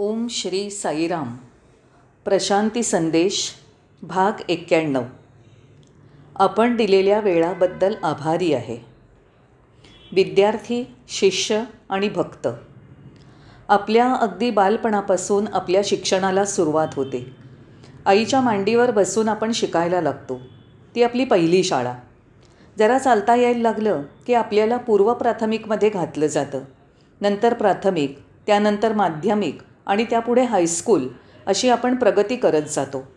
[0.00, 1.36] ओम श्री साईराम.
[2.24, 3.52] प्रशांती संदेश
[4.02, 5.02] भाग एक्क्याण्णव.
[6.36, 8.78] आपण दिलेल्या वेळाबद्दल आभारी आहे.
[10.12, 12.48] विद्यार्थी शिष्य आणि भक्त.
[13.68, 17.36] आपल्या अगदी बालपणापासून आपल्या शिक्षणाला सुरुवात होते.
[18.06, 20.40] आईच्या मांडीवर बसून आपण शिकायला लागतो.
[20.94, 21.94] ती आपली पहिली शाळा.
[22.78, 26.60] जरा चालता यायला लागलं की आपल्याला पूर्व प्राथमिकमध्ये घातलं जातं.
[27.20, 29.58] नंतर प्राथमिक त्यानंतर माध्यमिक
[29.88, 31.08] आणि त्यापुढे हायस्कूल
[31.46, 33.08] अशी आपण प्रगती करत जातो.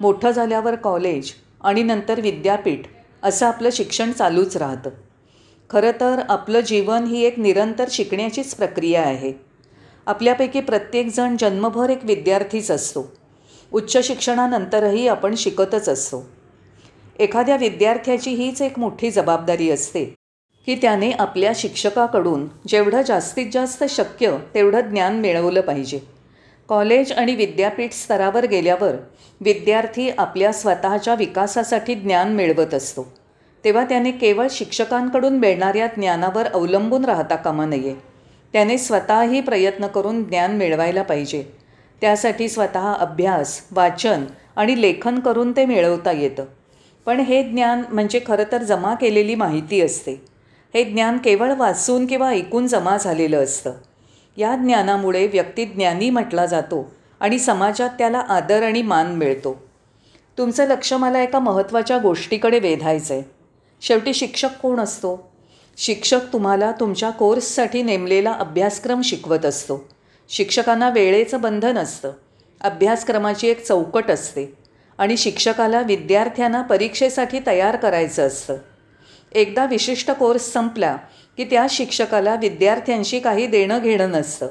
[0.00, 2.80] मोठं झाल्यावर कॉलेज आणि नंतर विद्यापीठ
[3.22, 4.90] असं आपलं शिक्षण चालूच राहतं.
[5.70, 9.32] खरं तर आपलं जीवन ही एक निरंतर शिकण्याचीच प्रक्रिया आहे.
[10.06, 13.12] आपल्यापैकी प्रत्येकजण जन्मभर एक विद्यार्थीच असतो.
[13.72, 16.28] उच्च शिक्षणानंतरही आपण शिकतच असतो.
[17.18, 20.14] एखाद्या विद्यार्थ्याची हीच एक मोठी जबाबदारी असते.
[20.68, 26.00] की त्याने आपल्या शिक्षकाकडून जेवढं जास्तीत जास्त शक्य तेवढं ज्ञान मिळवलं पाहिजे.
[26.68, 28.94] कॉलेज आणि विद्यापीठ स्तरावर गेल्यावर
[29.40, 33.12] विद्यार्थी आपल्या स्वतःच्या विकासासाठी ज्ञान मिळवत असतो.
[33.64, 37.94] तेव्हा त्याने केवळ शिक्षकांकडून मिळणाऱ्या ज्ञानावर अवलंबून राहता कामा नये.
[38.52, 41.44] त्याने स्वतःही प्रयत्न करून ज्ञान मिळवायला पाहिजे.
[42.00, 44.24] त्यासाठी स्वतः अभ्यास वाचन
[44.56, 46.44] आणि लेखन करून ते मिळवता येतं.
[47.06, 50.37] पण हे ज्ञान म्हणजे खरं तर जमा केलेली माहिती असते.
[50.74, 53.72] हे ज्ञान केवळ वाचून किंवा ऐकून जमा झालेलं असतं.
[54.36, 59.62] या ज्ञानामुळे व्यक्ती ज्ञानी म्हटला जातो आणि समाजात त्याला आदर आणि मान मिळतो.
[60.38, 63.22] तुमचं लक्ष मला एका महत्त्वाच्या गोष्टीकडे वेधायचं आहे
[63.80, 65.30] शेवटी शिक्षक कोण असतो?
[65.76, 69.88] शिक्षक तुम्हाला तुमच्या कोर्ससाठी नेमलेला अभ्यासक्रम शिकवत असतो.
[70.28, 72.12] शिक्षकांना वेळेचं बंधन असतं.
[72.60, 74.54] अभ्यासक्रमाची एक चौकट असते.
[74.98, 78.56] आणि शिक्षकाला विद्यार्थ्यांना परीक्षेसाठी तयार करायचं असतं.
[79.32, 80.96] एकदा विशिष्ट कोर्स संपला
[81.36, 84.46] की त्या शिक्षकाला विद्यार्थ्यांशी काही देणं घेणं नसतं.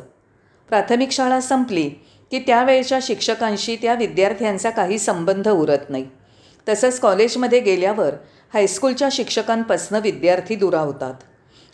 [0.69, 1.89] प्राथमिक शाळा संपली
[2.31, 6.05] की त्यावेळच्या शिक्षकांशी त्या विद्यार्थ्यांचा काही संबंध उरत नाही.
[6.69, 8.13] तसंच कॉलेजमध्ये गेल्यावर
[8.53, 11.13] हायस्कूलच्या शिक्षकांपासनं विद्यार्थी दुरावतात.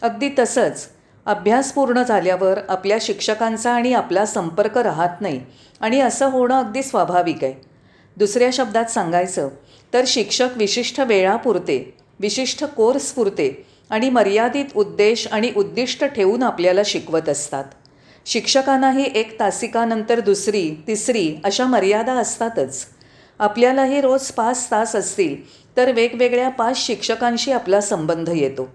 [0.01, 0.87] अगदी तसंच
[1.25, 5.41] अभ्यास पूर्ण झाल्यावर आपल्या शिक्षकांचा आणि आपला संपर्क राहत नाही
[5.79, 7.53] आणि असं होणं अगदी स्वाभाविक आहे.
[8.17, 9.49] दुसऱ्या शब्दात सांगायचं
[9.93, 17.29] तर शिक्षक विशिष्ट वेळापुरते विशिष्ट कोर्स पुरते आणि मर्यादित उद्देश आणि उद्दिष्ट ठेवून आपल्याला शिकवत
[17.29, 17.63] असतात.
[18.25, 22.85] शिक्षकांनाही एक तासिकानंतर दुसरी तिसरी अशा मर्यादा असतातच.
[23.39, 25.35] आपल्यालाही रोज पाच तास असतील
[25.77, 28.69] तर वेगवेगळ्या पाच शिक्षकांशी आपला संबंध येतो.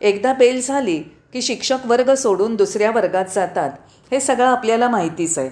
[0.00, 0.98] एकदा बेल झाली
[1.32, 3.70] की शिक्षक वर्ग सोडून दुसऱ्या वर्गात जातात
[4.12, 5.50] हे सगळं आपल्याला माहितीच आहे.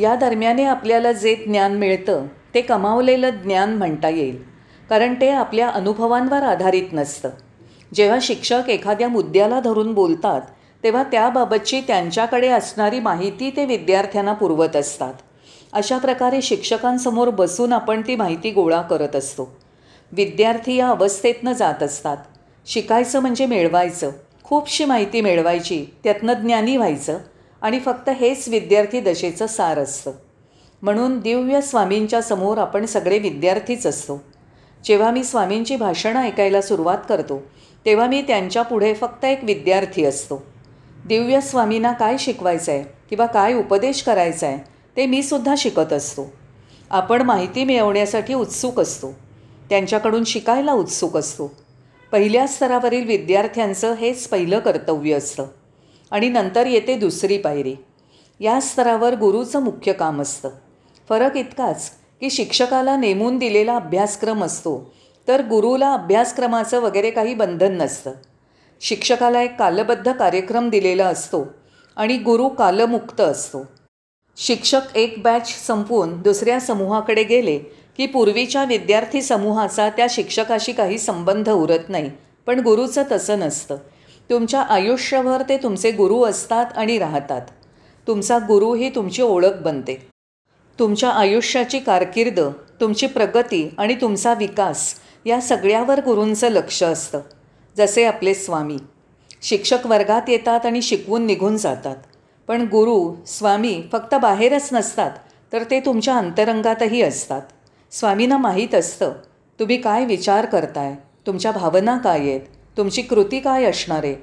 [0.00, 4.53] या दरम्याने आपल्याला जे ज्ञान मिळतं ते कमावलेलं ज्ञान म्हणता येईल.
[4.90, 7.30] कारण ते आपल्या अनुभवांवर आधारित नसतं.
[7.94, 10.40] जेव्हा शिक्षक एखाद्या मुद्द्याला धरून बोलतात
[10.82, 15.14] तेव्हा त्याबाबतची त्यांच्याकडे असणारी माहिती ते विद्यार्थ्यांना पुरवत असतात.
[15.72, 19.56] अशा प्रकारे शिक्षकांसमोर बसून आपण ती माहिती गोळा करत असतो.
[20.12, 22.16] विद्यार्थी या अवस्थेतनं जात असतात.
[22.66, 24.10] शिकायचं म्हणजे मिळवायचं.
[24.44, 27.18] खूपशी माहिती मिळवायची त्यातनं ज्ञानी व्हायचं
[27.62, 30.12] आणि फक्त हेच विद्यार्थी दशेचं सार असतं.
[30.82, 34.22] म्हणून दिव्य स्वामींच्या समोर आपण सगळे विद्यार्थीच असतो.
[34.84, 37.42] जेव्हा मी स्वामींची भाषणं ऐकायला सुरुवात करतो
[37.86, 40.42] तेव्हा मी त्यांच्या पुढे फक्त एक विद्यार्थी असतो.
[41.06, 44.58] दिव्य स्वामींना काय शिकवायचं आहे किंवा काय उपदेश करायचा आहे
[44.96, 46.32] ते मी सुद्धा शिकत असतो.
[46.90, 49.12] आपण माहिती मिळवण्यासाठी उत्सुक असतो.
[49.70, 51.54] त्यांच्याकडून शिकायला उत्सुक असतो.
[52.12, 55.46] पहिल्या स्तरावरील विद्यार्थ्यांचं हेच पहिलं कर्तव्य असतं.
[56.10, 57.74] आणि नंतर येते दुसरी पायरी.
[58.40, 60.48] या स्तरावर गुरुचं मुख्य काम असतं.
[61.08, 61.90] फरक इतकाच
[62.20, 64.94] की शिक्षकाला नेमून दिलेला अभ्यासक्रम असतो
[65.28, 68.12] तर गुरुला अभ्यासक्रमाचं वगैरे काही बंधन नसतं.
[68.80, 71.44] शिक्षकाला एक कालबद्ध कार्यक्रम दिलेला असतो
[71.96, 73.64] आणि गुरु कालमुक्त असतो.
[74.36, 77.58] शिक्षक एक बॅच संपवून दुसऱ्या समूहाकडे गेले
[77.96, 82.10] की पूर्वीच्या विद्यार्थी समूहाचा त्या शिक्षकाशी काही संबंध उरत नाही
[82.46, 83.76] पण गुरुचं तसं नसतं.
[84.30, 87.42] तुमच्या आयुष्यभर ते तुमचे गुरु असतात आणि राहतात.
[88.06, 90.13] तुमचा गुरु ही तुमची ओळख बनते.
[90.78, 92.40] तुमच्या आयुष्याची कारकीर्द
[92.80, 94.94] तुमची प्रगती आणि तुमचा विकास
[95.26, 97.20] या सगळ्यावर गुरूंचं लक्ष असतं.
[97.76, 98.76] जसे आपले स्वामी.
[99.42, 101.96] शिक्षक वर्गात येतात आणि शिकवून निघून जातात.
[102.48, 105.10] पण गुरु स्वामी फक्त बाहेरच नसतात
[105.52, 107.42] तर ते तुमच्या अंतरंगातही असतात.
[107.90, 109.12] स्वामींना माहीत असतं
[109.60, 110.94] तुम्ही काय विचार करताय?
[111.26, 112.40] तुमच्या भावना काय आहेत?
[112.76, 114.04] तुमची कृती काय असणार?
[114.04, 114.14] आहे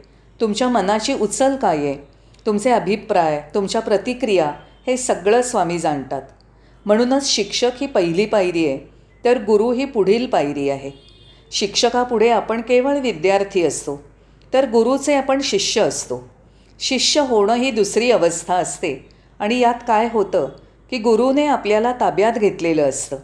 [0.41, 1.95] तुमच्या मनाची उचल काय आहे?
[2.45, 4.51] तुमचे अभिप्राय तुमच्या प्रतिक्रिया
[4.87, 6.21] हे सगळं स्वामी जाणतात.
[6.85, 8.77] म्हणूनच शिक्षक ही पहिली पायरी आहे
[9.25, 10.91] तर गुरु ही पुढील पायरी आहे.
[11.51, 14.01] शिक्षकापुढे आपण केवळ विद्यार्थी असतो
[14.53, 16.23] तर गुरुचे आपण शिष्य असतो.
[16.79, 18.93] शिष्य होणं ही दुसरी अवस्था असते
[19.39, 20.47] आणि यात काय होतं
[20.91, 23.17] की गुरुने आपल्याला ताब्यात घेतलेलं असतं.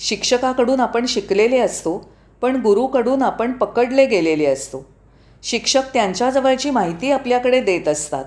[0.00, 1.98] शिक्षकाकडून आपण शिकलेले असतो
[2.42, 4.84] पण गुरुकडून आपण पकडले गेलेले असतो.
[5.42, 8.24] शिक्षक त्यांच्याजवळची माहिती आपल्याकडे देत असतात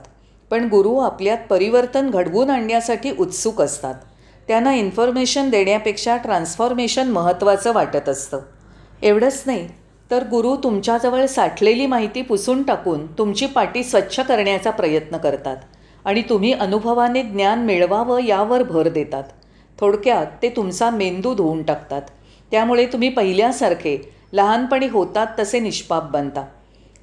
[0.51, 3.95] पण गुरु आपल्यात परिवर्तन घडवून आणण्यासाठी उत्सुक असतात.
[4.49, 8.39] त्यांना इन्फॉर्मेशन देण्यापेक्षा ट्रान्सफॉर्मेशन महत्त्वाचं वाटत असतं.
[9.01, 9.67] एवढंच नाही
[10.11, 15.57] तर गुरु तुमच्याजवळ साठलेली माहिती पुसून टाकून तुमची पाटी स्वच्छ करण्याचा प्रयत्न करतात
[16.05, 19.23] आणि तुम्ही अनुभवाने ज्ञान मिळवावं यावर भर देतात.
[19.79, 22.01] थोडक्यात ते तुमचा मेंदू धुवून टाकतात.
[22.51, 23.97] त्यामुळे तुम्ही पहिल्यासारखे
[24.33, 26.45] लहानपणी होतात तसे निष्पाप बनता.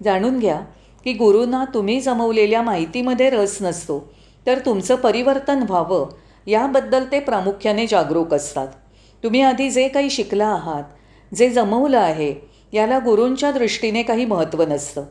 [0.05, 0.61] जाणून घ्या
[1.05, 4.05] की गुरूंना तुम्ही जमवलेल्या माहितीमध्ये रस नसतो
[4.47, 6.07] तर तुमचं परिवर्तन व्हावं
[6.47, 8.69] याबद्दल ते प्रामुख्याने जागरूक असतात.
[9.25, 10.83] तुम्ही आधी जे काही शिकला आहात
[11.35, 12.35] जे जमवलं आहे
[12.73, 15.05] याला गुरूंच्या दृष्टीने काही महत्त्व नसतं.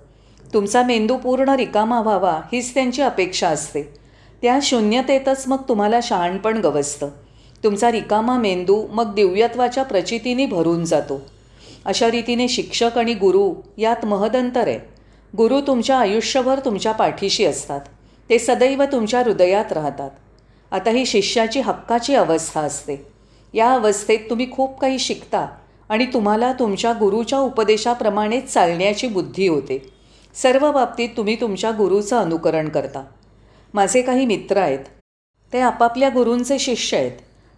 [0.54, 3.84] तुमचा मेंदू पूर्ण रिकामा व्हावा हीच त्यांची अपेक्षा असते.
[4.42, 7.10] त्या शून्यतेतच मग तुम्हाला शहाणपण गवसतं.
[7.64, 11.22] तुमचा रिकामा मेंदू मग दिव्यत्वाच्या प्रचितीने भरून जातो.
[11.86, 14.80] अशा रीतीने शिक्षक आणि गुरु यात महदंतर आहे.
[15.38, 17.82] गुरु तुमच्या आयुष्यभर तुमच्या पाठीशी असतात.
[18.30, 20.10] ते सदैव तुमच्या हृदयात राहतात.
[20.72, 23.08] आता ही शिष्याची हक्काची अवस्था असते.
[23.54, 25.48] या अवस्थेत तुम्ही खूप काही शिकता
[25.90, 29.94] आणि तुम्हाला तुमच्या गुरुच्या उपदेशाप्रमाणेच चालण्याची बुद्धी होते.
[30.34, 33.04] सर्व बाबतीत तुम्ही तुमच्या गुरुचं अनुकरण करता.
[33.74, 34.80] माझे काही मित्र आहेत.
[35.54, 37.12] ते आपापल्या गुरूंचे शिष्य आहेत.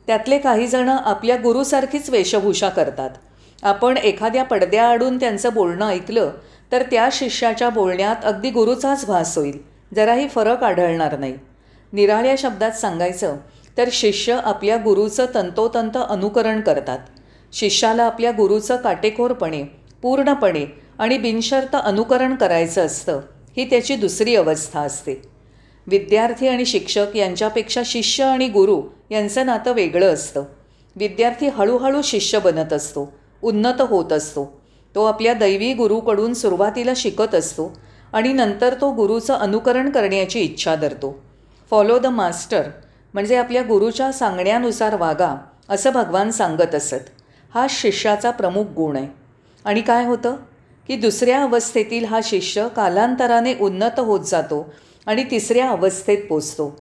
[0.07, 3.09] त्यातले काहीजणं आपल्या गुरुसारखीच वेशभूषा करतात.
[3.63, 6.31] आपण एखाद्या पडद्याआडून त्यांचं बोलणं ऐकलं
[6.71, 9.59] तर त्या शिष्याच्या बोलण्यात अगदी गुरुचाच भास होईल.
[9.95, 11.37] जराही फरक आढळणार नाही.
[11.93, 13.35] निराळ्या शब्दात सांगायचं
[13.77, 16.99] तर शिष्य आपल्या गुरुचं तंतोतंत अनुकरण करतात.
[17.53, 19.63] शिष्याला आपल्या गुरुचं काटेकोरपणे
[20.01, 20.65] पूर्णपणे
[20.99, 23.21] आणि बिनशर्त अनुकरण करायचं असतं
[23.57, 25.21] ही त्याची दुसरी अवस्था असते.
[25.87, 30.43] विद्यार्थी आणि शिक्षक यांच्यापेक्षा शिष्य आणि गुरु यांचं नातं वेगळं असतं.
[30.95, 34.61] विद्यार्थी हळूहळू शिष्य बनत असतो उन्नत होत असतो.
[34.95, 37.77] तो आपल्या दैवी गुरुकडून सुरुवातीला शिकत असतो
[38.13, 41.26] आणि नंतर तो गुरुचं अनुकरण करण्याची इच्छा धरतो.
[41.69, 42.63] फॉलो द मास्टर
[43.13, 45.35] म्हणजे आपल्या गुरुच्या सांगण्यानुसार वागा
[45.69, 46.95] असं भगवान सांगत असत.
[47.53, 49.07] हा शिष्याचा प्रमुख गुण आहे.
[49.65, 50.35] आणि काय होतं?
[50.87, 54.73] की दुसऱ्या अवस्थेतील हा शिष्य कालांतराने उन्नत होत जातो
[55.05, 56.77] आणि तिसऱ्या अवस्थेत पोचतो.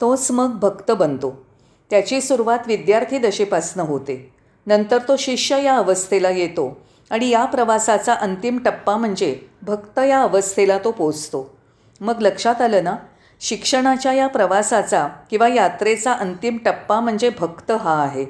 [0.00, 1.46] तोच मग भक्त बनतो.
[1.90, 4.34] त्याची सुरुवात विद्यार्थी दशेपासनं होते.
[4.66, 6.80] नंतर तो शिष्य या अवस्थेला येतो
[7.10, 11.56] आणि या प्रवासाचा अंतिम टप्पा म्हणजे भक्त या अवस्थेला तो पोचतो.
[12.00, 12.96] मग लक्षात आलं ना?
[13.42, 18.26] शिक्षणाच्या या प्रवासाचा किंवा यात्रेचा अंतिम टप्पा म्हणजे भक्त हा आहे.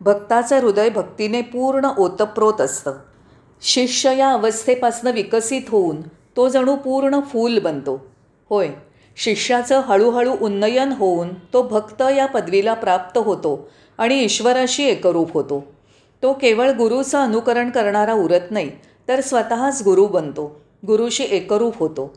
[0.00, 2.92] भक्ताचं हृदय भक्तीने पूर्ण ओतप्रोत असतं.
[3.62, 6.00] शिष्य या अवस्थेपासनं विकसित होऊन
[6.36, 8.06] तो जणू पूर्ण फूल बनतो.
[8.50, 8.68] होय
[9.16, 13.68] शिष्याचं हळूहळू उन्नयन होऊन तो भक्त या पदवीला प्राप्त होतो
[13.98, 15.64] आणि ईश्वराशी एकरूप होतो.
[16.22, 18.70] तो केवळ गुरुचं अनुकरण करणारा उरत नाही
[19.08, 20.60] तर स्वतःच गुरु बनतो.
[20.86, 22.12] गुरुशी एकरूप होतो.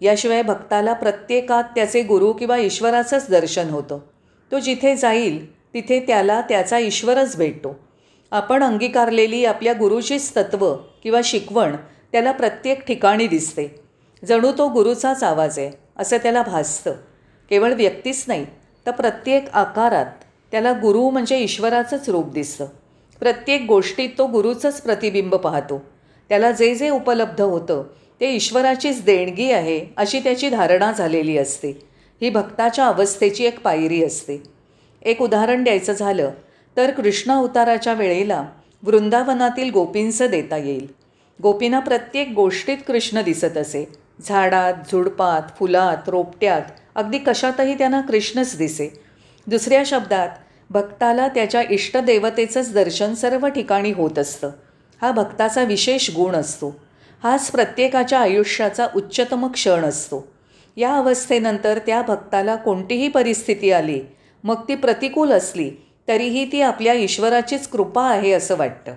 [0.00, 3.98] याशिवाय भक्ताला प्रत्येकात त्याचे गुरु किंवा ईश्वराचंच दर्शन होतं.
[4.52, 7.78] तो जिथे जाईल तिथे त्याला त्याचा ईश्वरच भेटतो.
[8.30, 11.76] आपण अंगीकारलेली आपल्या गुरुचीच तत्त्व किंवा शिकवण
[12.12, 13.80] त्याला प्रत्येक ठिकाणी दिसते.
[14.28, 16.92] जणू तो गुरुचाच आवाज आहे असं त्याला भासतं.
[17.50, 18.46] केवळ व्यक्तीच नाही
[18.86, 20.06] तर प्रत्येक आकारात
[20.50, 22.66] त्याला गुरु म्हणजे ईश्वराचंच रूप दिसतं.
[23.20, 25.82] प्रत्येक गोष्टीत तो गुरुचंच प्रतिबिंब पाहतो.
[26.28, 27.84] त्याला जे जे उपलब्ध होतं
[28.20, 31.80] ते ईश्वराचीच देणगी आहे अशी त्याची धारणा झालेली असते.
[32.20, 34.42] ही भक्ताच्या अवस्थेची एक पायरी असते.
[35.02, 36.30] एक उदाहरण द्यायचं झालं
[36.76, 38.44] तर कृष्ण अवताराच्या वेळेला
[38.82, 40.86] वृंदावनातील गोपींचं देता येईल.
[41.42, 43.88] गोपींना प्रत्येक गोष्टीत कृष्ण दिसत असे.
[44.20, 46.62] झाडात झुडपात फुलात रोपट्यात
[46.94, 49.00] अगदी कशातही त्यांना कृष्णच दिसे.
[49.46, 50.28] दुसऱ्या शब्दात
[50.70, 54.50] भक्ताला त्याच्या इष्टदेवतेचंच दर्शन सर्व ठिकाणी होत असतं.
[55.02, 56.87] हा भक्ताचा विशेष गुण असतो.
[57.22, 60.28] हाच प्रत्येकाच्या आयुष्याचा उच्चतम क्षण असतो.
[60.76, 64.00] या अवस्थेनंतर त्या भक्ताला कोणतीही परिस्थिती आली
[64.44, 65.70] मग ती प्रतिकूल असली
[66.08, 68.92] तरीही ती आपल्या ईश्वराचीच कृपा आहे असं वाटतं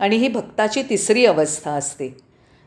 [0.00, 2.16] आणि ही भक्ताची तिसरी अवस्था असते.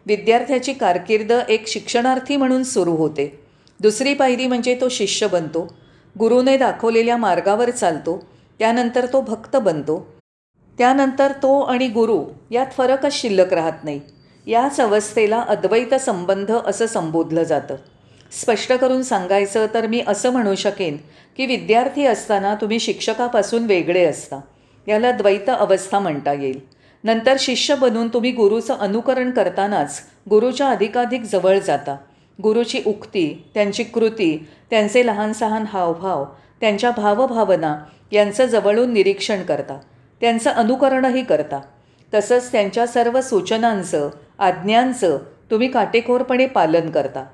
[0.05, 3.39] विद्यार्थ्याची कारकीर्द एक शिक्षणार्थी म्हणून सुरू होते.
[3.79, 5.75] दुसरी पायरी म्हणजे तो शिष्य बनतो.
[6.19, 8.27] गुरुने दाखवलेल्या मार्गावर चालतो.
[8.59, 10.13] त्यानंतर तो भक्त बनतो.
[10.77, 13.99] त्यानंतर तो आणि गुरु यात फरकच शिल्लक राहत नाही.
[14.47, 17.75] याच अवस्थेला अद्वैत संबंध असं संबोधलं जातं.
[18.41, 20.97] स्पष्ट करून सांगायचं तर मी असं म्हणू शकेन
[21.37, 24.39] की विद्यार्थी असताना तुम्ही शिक्षकापासून वेगळे असता.
[24.87, 26.59] याला द्वैत अवस्था म्हणता येईल.
[27.03, 31.97] नंतर शिष्य बनून तुम्ही गुरुचं अनुकरण करतानाच गुरुच्या अधिकाधिक जवळ जाता.
[32.43, 36.25] गुरुची उक्ती त्यांची कृती त्यांचे लहान सहान हावभाव
[36.61, 37.77] त्यांच्या भावभावना
[38.11, 39.79] यांचं जवळून निरीक्षण करता.
[40.21, 41.61] त्यांचं अनुकरणही करता.
[42.13, 45.17] तसंच त्यांच्या सर्व सूचनांचं आज्ञांचं
[45.51, 47.25] तुम्ही काटेकोरपणे पालन करता.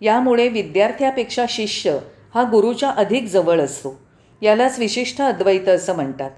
[0.00, 1.98] यामुळे विद्यार्थ्यापेक्षा शिष्य
[2.34, 4.00] हा गुरुच्या अधिक जवळ असतो.
[4.42, 6.30] यालाच विशिष्ट अद्वैत असं म्हणतात.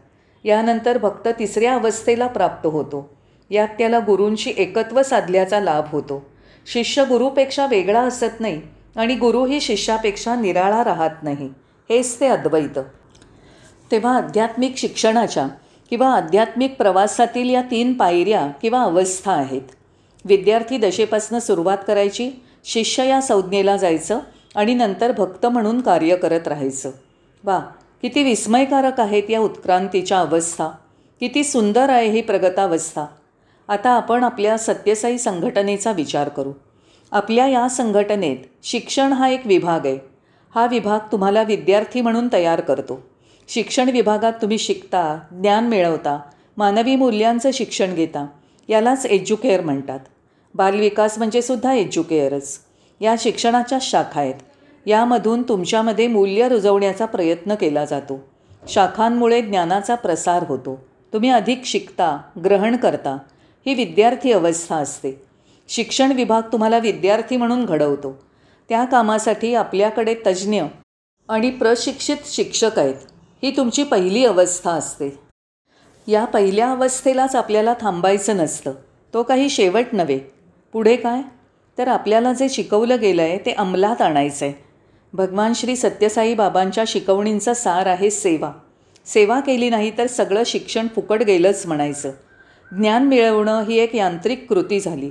[0.45, 3.17] यानंतर भक्त तिसऱ्या अवस्थेला प्राप्त होतो.
[3.51, 6.31] यात त्याला गुरूंशी एकत्व साधल्याचा लाभ होतो.
[6.67, 8.63] शिष्य गुरुपेक्षा वेगळा असत नाही
[8.97, 11.49] आणि गुरुही शिष्यापेक्षा निराळा राहत नाही.
[11.91, 12.79] हेच ते अद्वैत.
[13.91, 15.47] तेव्हा आध्यात्मिक शिक्षणाच्या
[15.91, 19.63] किंवा आध्यात्मिक प्रवासातील या तीन पायऱ्या किंवा अवस्था आहेत.
[20.25, 22.31] विद्यार्थी दशेपासनं सुरुवात करायची
[22.65, 24.21] शिष्य या संज्ञेला जायचं
[24.55, 26.91] आणि नंतर भक्त म्हणून कार्य करत राहायचं.
[27.45, 27.59] वा
[28.03, 30.69] किती विस्मयकारक आहेत या उत्क्रांतीच्या अवस्था.
[31.21, 33.05] किती सुंदर आहे ही प्रगतावस्था.
[33.69, 36.53] आता आपण आपल्या सत्यसाई संघटनेचा विचार करू.
[37.11, 39.99] आपल्या या संघटनेत शिक्षण हा एक विभाग आहे.
[40.55, 43.03] हा विभाग तुम्हाला विद्यार्थी म्हणून तयार करतो.
[43.49, 46.21] शिक्षण विभागात तुम्ही शिकता ज्ञान मिळवता
[46.57, 48.27] मानवी मूल्यांचं शिक्षण घेता.
[48.69, 50.01] यालाच एज्युकेअर म्हणतात.
[50.55, 52.59] बालविकास म्हणजे सुद्धा एज्युकेअरच
[53.01, 54.35] या शिक्षणाच्या शाखा आहेत.
[54.87, 58.29] यामधून तुमच्यामध्ये मूल्य रुजवण्याचा प्रयत्न केला जातो.
[58.69, 60.85] शाखांमुळे ज्ञानाचा प्रसार होतो.
[61.13, 63.19] तुम्ही अधिक शिकता ग्रहण करता
[63.67, 65.23] ही विद्यार्थी अवस्था असते.
[65.69, 68.23] शिक्षण विभाग तुम्हाला विद्यार्थी म्हणून घडवतो.
[68.69, 70.63] त्या कामासाठी आपल्याकडे तज्ज्ञ
[71.29, 72.95] आणि प्रशिक्षित शिक्षक आहेत.
[73.43, 75.19] ही तुमची पहिली अवस्था असते.
[76.07, 78.73] या पहिल्या अवस्थेलाच आपल्याला थांबायचं नसतं.
[79.15, 80.19] तो काही शेवट नव्हे.
[80.73, 81.21] पुढे काय?
[81.79, 84.55] तर आपल्याला जे शिकवलं गेलं आहे ते अंमलात आणायचं आहे
[85.13, 88.51] भगवान श्री सत्यसाई बाबांच्या शिकवणींचा सार आहे सेवा.
[89.07, 92.11] सेवा केली नाही तर सगळं शिक्षण फुकट गेलंच म्हणायचं.
[92.73, 95.11] ज्ञान मिळवणं ही एक यांत्रिक कृती झाली.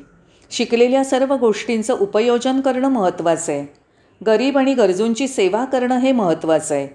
[0.51, 3.65] शिकलेल्या सर्व गोष्टींचं उपयोजन करणं महत्त्वाचं आहे
[4.25, 6.87] गरीब आणि गरजूंची सेवा करणं हे महत्त्वाचं आहे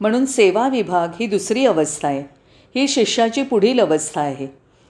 [0.00, 2.41] म्हणून सेवा विभाग ही दुसरी अवस्था आहे.
[2.74, 4.46] ही शिष्याची पुढील अवस्था आहे.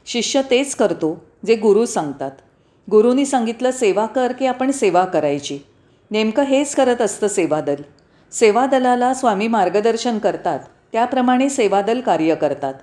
[0.06, 2.30] शिष्य तेच करतो जे गुरु सांगतात.
[2.90, 5.58] गुरुनी सांगितलं सेवा कर की आपण सेवा करायची.
[6.10, 7.74] नेमकं हेच करत असतं सेवादल.
[8.32, 10.60] सेवादलाला स्वामी मार्गदर्शन करतात.
[10.92, 12.74] त्याप्रमाणे सेवादल कार्य करतात.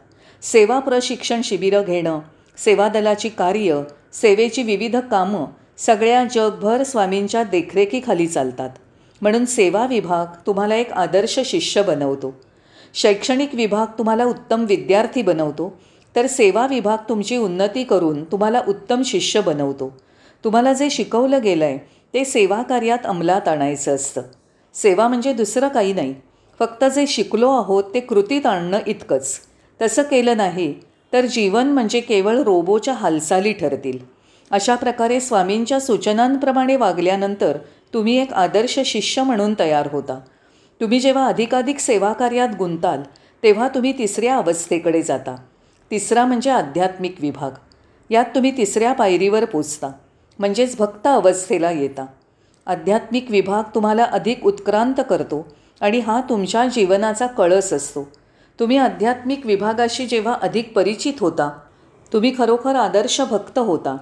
[0.41, 2.19] सेवा प्रशिक्षण शिबिरं घेणं
[2.57, 5.45] सेवादलाची कार्य सेवेची विविध कामं
[5.77, 8.69] सगळ्या जगभर स्वामींच्या देखरेखीखाली चालतात.
[9.21, 12.41] म्हणून सेवा विभाग तुम्हाला एक आदर्श शिष्य बनवतो.
[12.93, 15.77] शैक्षणिक विभाग तुम्हाला उत्तम विद्यार्थी बनवतो
[16.15, 19.97] तर सेवा विभाग तुमची उन्नती करून तुम्हाला उत्तम शिष्य बनवतो.
[20.43, 21.77] तुम्हाला जे शिकवलं गेलं आहे
[22.13, 24.21] ते सेवा कार्यात अंमलात आणायचं असतं.
[24.73, 26.15] सेवा म्हणजे दुसरं काही नाही.
[26.59, 29.39] फक्त जे शिकलो आहोत ते कृतीत आणणं इतकंच.
[29.81, 30.73] तसं केलं नाही
[31.13, 33.97] तर जीवन म्हणजे केवळ रोबोच्या हालचाली ठरतील.
[34.51, 37.57] अशा प्रकारे स्वामींच्या सूचनांप्रमाणे वागल्यानंतर
[37.93, 40.19] तुम्ही एक आदर्श शिष्य म्हणून तयार होता.
[40.81, 43.01] तुम्ही जेव्हा अधिकाधिक सेवा कार्यात गुंताल
[43.43, 45.35] तेव्हा तुम्ही तिसऱ्या अवस्थेकडे जाता.
[45.91, 47.51] तिसरा म्हणजे आध्यात्मिक विभाग.
[48.09, 49.91] यात तुम्ही तिसऱ्या पायरीवर पोचता
[50.39, 52.05] म्हणजेच भक्त अवस्थेला येता.
[52.65, 55.47] आध्यात्मिक विभाग तुम्हाला अधिक उत्क्रांत करतो
[55.81, 58.07] आणि हा तुमच्या जीवनाचा कळस असतो.
[58.59, 61.49] तुम्ही आध्यात्मिक विभागाशी जेव्हा अधिक परिचित होता
[62.13, 63.97] तुम्ही खरोखर आदर्श भक्त होता.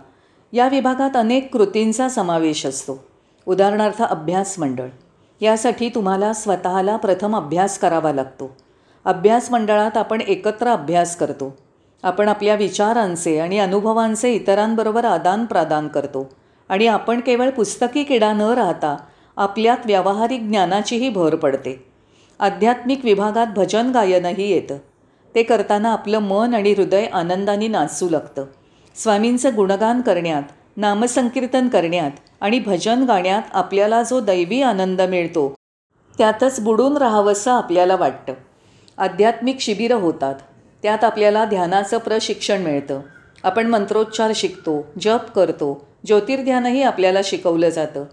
[0.53, 3.03] या विभागात अनेक कृतींचा समावेश असतो.
[3.45, 4.87] उदाहरणार्थ अभ्यास मंडळ.
[5.41, 8.57] यासाठी तुम्हाला स्वतःला प्रथम अभ्यास करावा लागतो.
[9.05, 11.57] अभ्यास मंडळात आपण एकत्र अभ्यास करतो.
[12.03, 16.29] आपण आपल्या विचारांचे आणि अनुभवांचे इतरांबरोबर आदानप्रदान करतो.
[16.69, 18.97] आणि आपण केवळ पुस्तकी किडा न राहता
[19.37, 21.85] आपल्यात व्यावहारिक ज्ञानाचीही भर पडते.
[22.39, 24.77] आध्यात्मिक विभागात भजन गायनही येतं.
[25.35, 28.45] ते करताना आपलं मन आणि हृदय आनंदाने नाचू लागतं.
[28.95, 30.43] स्वामींचं गुणगान करण्यात
[30.77, 35.55] नामसंकीर्तन करण्यात आणि भजन गाण्यात आपल्याला जो दैवी आनंद मिळतो
[36.17, 38.33] त्यातच बुडून राहावंसं आपल्याला वाटतं.
[38.97, 40.35] आध्यात्मिक शिबिरं होतात.
[40.83, 42.99] त्यात आपल्याला ध्यानाचं प्रशिक्षण मिळतं.
[43.43, 48.05] आपण मंत्रोच्चार शिकतो जप करतो ज्योतिर्ध्यानही आपल्याला शिकवलं जातं.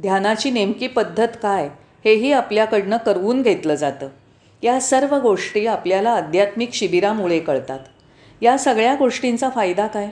[0.00, 1.68] ध्यानाची नेमकी पद्धत काय
[2.04, 4.08] हेही आपल्याकडनं करवून घेतलं जातं.
[4.62, 7.78] या सर्व गोष्टी आपल्याला आध्यात्मिक शिबिरामुळे कळतात.
[8.42, 10.08] या सगळ्या गोष्टींचा फायदा काय?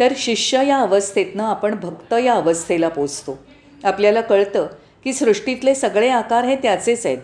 [0.00, 3.38] तर शिष्य या अवस्थेतनं आपण भक्त या अवस्थेला पोचतो.
[3.84, 4.66] आपल्याला कळतं
[5.04, 7.18] की सृष्टीतले सगळे आकार हे त्याचेच आहेत.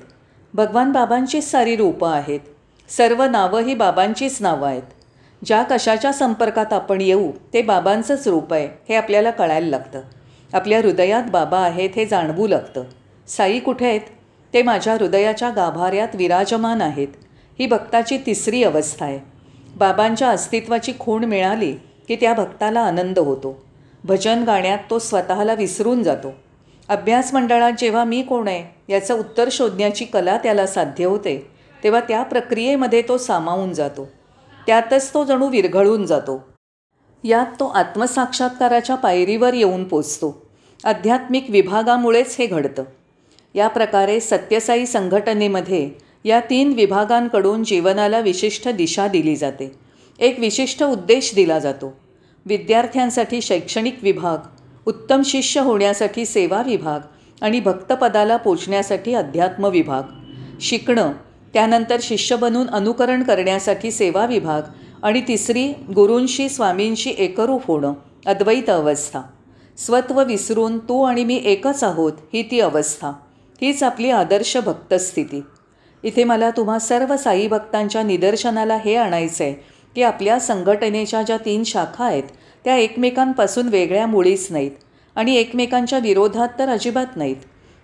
[0.55, 2.41] भगवान बाबांचीच सारी रूपं आहेत.
[2.89, 4.83] सर्व नावं ही बाबांचीच नावं आहेत.
[5.45, 10.01] ज्या कशाच्या संपर्कात आपण येऊ ते बाबांचंच रूप आहे हे आपल्याला कळायला लागतं.
[10.53, 12.83] आपल्या हृदयात बाबा आहेत हे जाणवू लागतं.
[13.29, 14.01] साई कुठे आहेत?
[14.55, 17.09] ते माझ्या हृदयाच्या गाभाऱ्यात विराजमान आहेत.
[17.59, 19.19] ही भक्ताची तिसरी अवस्था आहे.
[19.77, 21.75] बाबांच्या अस्तित्वाची खूण मिळाली
[22.11, 23.65] की त्या भक्ताला आनंद होतो.
[24.05, 26.33] भजन गाण्यात तो स्वतःला विसरून जातो.
[26.89, 31.51] अभ्यास मंडळात जेव्हा मी कोण आहे याचं उत्तर शोधण्याची कला त्याला साध्य होते
[31.85, 34.09] तेव्हा त्या प्रक्रियेमध्ये तो सामावून जातो.
[34.67, 36.49] त्यातच तो जणू विरघळून जातो.
[37.25, 40.47] यात तो आत्मसाक्षात्काराच्या पायरीवर येऊन पोचतो.
[40.85, 42.85] आध्यात्मिक विभागामुळेच हे घडतं.
[43.55, 45.91] या प्रकारे सत्यसाई संघटनेमध्ये
[46.25, 49.90] या तीन विभागांकडून जीवनाला विशिष्ट दिशा दिली जाते.
[50.21, 51.97] एक विशिष्ट उद्देश दिला जातो.
[52.47, 54.39] विद्यार्थ्यांसाठी शैक्षणिक विभाग
[54.87, 57.01] उत्तम शिष्य होण्यासाठी सेवा विभाग
[57.41, 60.03] आणि भक्तपदाला पोचण्यासाठी अध्यात्म विभाग.
[60.61, 61.13] शिकणं
[61.55, 64.63] त्यानंतर शिष्य बनून अनुकरण करण्यासाठी सेवा विभाग
[65.03, 67.93] आणि तिसरी गुरूंशी स्वामींशी एकरूप होणं
[68.27, 69.21] अद्वैत अवस्था.
[69.79, 73.09] स्वत्व विसरून तू आणि मी एकच आहोत ही ती अवस्था.
[73.63, 75.41] हीच आपली आदर्श भक्तस्थिती.
[76.03, 81.65] इथे मला तुम्हा सर्व साई भक्तांच्या निदर्शनाला हे आणायचं आहे की आपल्या संघटनेच्या ज्या तीन
[81.65, 82.23] शाखा आहेत
[82.65, 84.71] त्या एकमेकांपासून वेगळ्या मुळीच नाहीत.
[85.17, 87.37] आणि एकमेकांच्या विरोधात तर अजिबात नाहीत.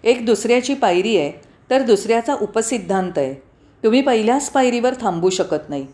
[0.04, 1.32] एक दुसऱ्याची पायरी आहे
[1.70, 3.34] तर दुसऱ्याचा उपसिद्धांत आहे.
[3.84, 5.86] तुम्ही पहिल्याच पायरीवर थांबू शकत नाही.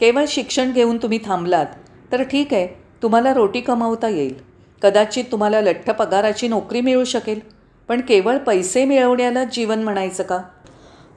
[0.00, 1.66] केवळ शिक्षण घेऊन तुम्ही थांबलात
[2.12, 2.66] तर ठीक आहे
[3.02, 4.34] तुम्हाला रोटी कमावता येईल.
[4.82, 7.40] कदाचित तुम्हाला लठ्ठ पगाराची नोकरी मिळू शकेल
[7.88, 10.38] पण केवळ पैसे मिळवण्यालाच जीवन म्हणायचं का?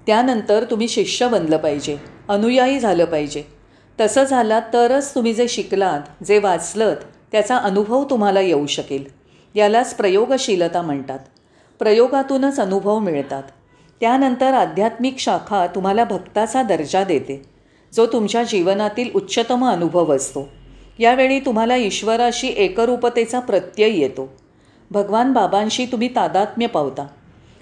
[0.07, 1.97] त्यानंतर तुम्ही शिष्य बनलं पाहिजे
[2.29, 3.43] अनुयायी झालं पाहिजे.
[4.01, 6.95] तसं झालात तरच तुम्ही जे शिकलात जे वाचलत
[7.31, 9.03] त्याचा अनुभव तुम्हाला येऊ शकेल.
[9.55, 11.19] यालाच प्रयोगशीलता म्हणतात.
[11.79, 13.43] प्रयोगातूनच अनुभव मिळतात.
[14.01, 17.41] त्यानंतर आध्यात्मिक शाखा तुम्हाला भक्ताचा दर्जा देते.
[17.93, 20.49] जो तुमच्या जीवनातील उच्चतम अनुभव असतो.
[20.99, 24.33] यावेळी तुम्हाला ईश्वराशी एकरूपतेचा प्रत्यय येतो.
[24.91, 27.07] भगवान बाबांशी तुम्ही तादात्म्य पावता.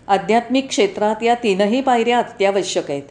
[0.07, 3.03] आध्यात्मिक क्षेत्रात या तीनही पायऱ्या अत्यावश्यक आहेत.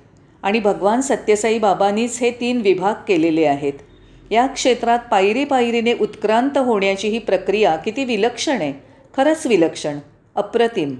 [0.42, 3.72] आणि भगवान सत्यसाई बाबांनीच हे तीन विभाग केलेले आहेत.
[4.30, 8.72] या क्षेत्रात पायरी पायरीने उत्क्रांत होण्याची ही प्रक्रिया किती विलक्षण आहे.
[9.16, 9.98] खरंच विलक्षण.
[10.34, 10.94] अप्रतिम.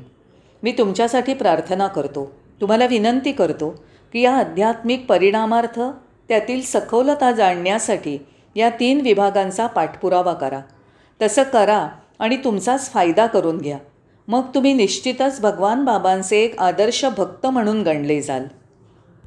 [0.62, 2.33] मी तुमच्यासाठी प्रार्थना करतो.
[2.61, 5.80] तुम्हाला विनंती करतो की या आध्यात्मिक परिणामार्थ
[6.28, 8.18] त्यातील सखोलता जाणण्यासाठी
[8.54, 10.60] या तीन विभागांचा पाठपुरावा करा.
[11.23, 13.78] तसं करा आणि तुमचाच फायदा करून घ्या.
[14.28, 18.45] मग तुम्ही निश्चितच भगवान बाबांचे एक आदर्श भक्त म्हणून गणले जाल.